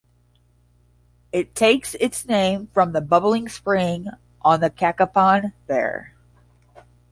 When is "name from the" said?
2.25-3.01